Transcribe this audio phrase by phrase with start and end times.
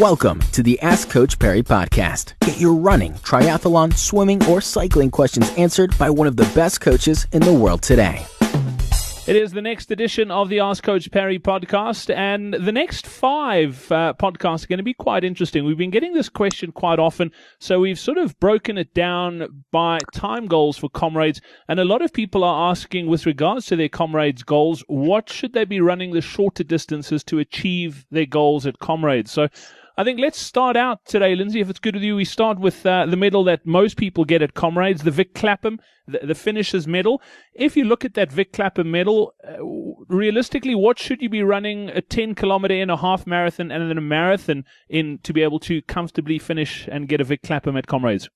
[0.00, 2.34] Welcome to the Ask Coach Parry podcast.
[2.40, 7.26] Get your running, triathlon, swimming, or cycling questions answered by one of the best coaches
[7.32, 8.26] in the world today.
[9.26, 13.90] It is the next edition of the Ask Coach Parry podcast, and the next five
[13.90, 15.64] uh, podcasts are going to be quite interesting.
[15.64, 19.98] We've been getting this question quite often, so we've sort of broken it down by
[20.12, 21.40] time goals for comrades.
[21.68, 25.54] And a lot of people are asking, with regards to their comrades' goals, what should
[25.54, 29.32] they be running the shorter distances to achieve their goals at comrades?
[29.32, 29.48] So
[29.98, 32.16] I think let's start out today, Lindsay, if it's good with you.
[32.16, 35.80] We start with uh, the medal that most people get at Comrades, the Vic Clapham,
[36.06, 37.22] the, the finishers medal.
[37.54, 39.56] If you look at that Vic Clapham medal, uh,
[40.14, 43.96] realistically, what should you be running a 10 kilometer and a half marathon and then
[43.96, 47.86] a marathon in to be able to comfortably finish and get a Vic Clapham at
[47.86, 48.28] Comrades?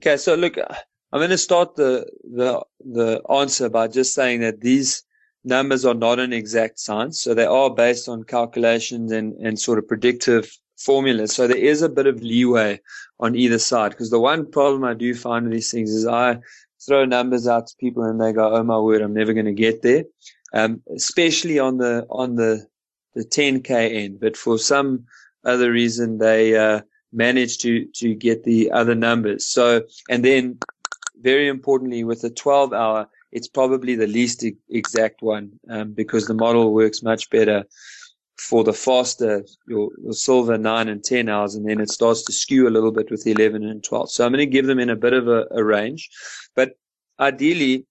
[0.00, 4.60] Okay, so look, I'm going to start the, the, the answer by just saying that
[4.60, 5.02] these
[5.48, 7.20] numbers are not an exact science.
[7.20, 11.34] So they are based on calculations and, and sort of predictive formulas.
[11.34, 12.80] So there is a bit of leeway
[13.18, 13.90] on either side.
[13.90, 16.38] Because the one problem I do find with these things is I
[16.86, 19.52] throw numbers out to people and they go, "Oh my word, I'm never going to
[19.52, 20.04] get there."
[20.52, 22.66] Um, especially on the on the
[23.14, 24.20] the 10k end.
[24.20, 25.04] But for some
[25.44, 29.46] other reason, they uh, manage to to get the other numbers.
[29.46, 30.58] So and then
[31.20, 36.34] very importantly, with the 12 hour, it's probably the least exact one um, because the
[36.34, 37.64] model works much better
[38.38, 42.32] for the faster your, your, silver 9 and 10 hours and then it starts to
[42.32, 44.90] skew a little bit with 11 and 12 so i'm going to give them in
[44.90, 46.08] a bit of a, a range.
[46.54, 46.78] But
[47.18, 47.86] ideally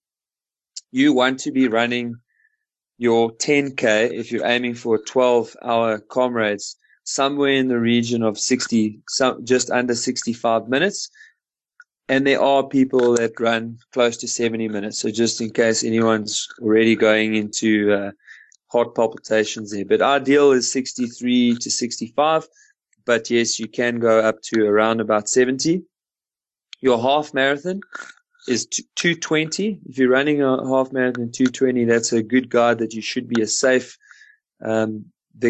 [0.90, 2.14] you want to be running
[2.96, 9.00] your 10k if you're aiming for 12 hour comrades somewhere in the region of 60
[9.08, 11.10] some, just under 65 minutes
[12.08, 14.98] and there are people that run close to 70 minutes.
[14.98, 18.10] So just in case anyone's already going into uh,
[18.68, 22.48] heart palpitations there, but ideal is 63 to 65.
[23.04, 25.82] But yes, you can go up to around about 70.
[26.80, 27.80] Your half marathon
[28.46, 29.80] is 220.
[29.86, 33.42] If you're running a half marathon 220, that's a good guide that you should be
[33.42, 33.98] a safe
[34.64, 35.04] um,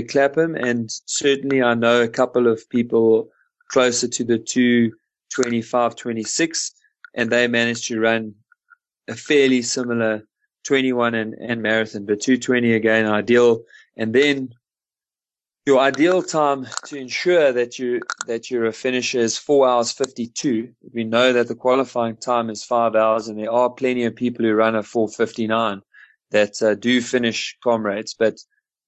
[0.08, 0.56] Clapham.
[0.56, 3.28] And certainly I know a couple of people
[3.70, 4.92] closer to the two
[5.34, 6.72] 25, 26,
[7.14, 8.34] and they managed to run
[9.08, 10.26] a fairly similar
[10.64, 13.62] 21 and, and marathon, but 220 again, ideal.
[13.96, 14.50] And then
[15.68, 20.72] your ideal time to ensure that you that you're a finisher is four hours 52.
[20.94, 24.46] We know that the qualifying time is five hours, and there are plenty of people
[24.46, 25.82] who run a 459
[26.30, 28.38] that uh, do finish comrades, but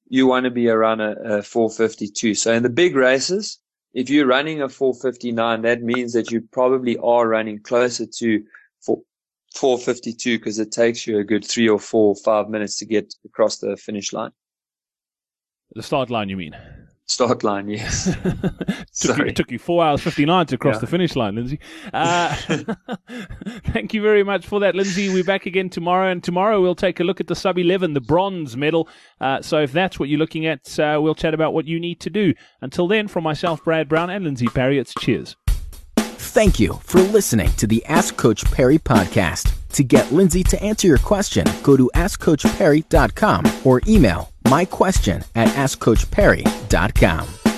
[0.09, 2.35] you want to be around a, a 452.
[2.35, 3.60] So in the big races,
[3.93, 8.45] if you're running a 459, that means that you probably are running closer to
[9.55, 13.13] 452 because it takes you a good three or four, or five minutes to get
[13.25, 14.31] across the finish line.
[15.75, 16.57] The start line, you mean?
[17.11, 18.05] Start line, yes.
[18.95, 20.79] took you, it took you four hours fifty nine to cross yeah.
[20.79, 21.59] the finish line, Lindsay.
[21.93, 22.37] Uh,
[23.73, 25.13] thank you very much for that, Lindsay.
[25.13, 28.01] We're back again tomorrow, and tomorrow we'll take a look at the sub eleven, the
[28.01, 28.89] bronze medal.
[29.21, 31.99] Uh, so if that's what you're looking at, uh, we'll chat about what you need
[31.99, 32.33] to do.
[32.61, 35.35] Until then, from myself, Brad Brown, and Lindsay Parry, it's cheers.
[35.97, 39.53] Thank you for listening to the Ask Coach Parry podcast.
[39.71, 45.49] To get Lindsay to answer your question, go to AskCoachParry.com or email my question at
[45.49, 47.50] AskCoachParry.com.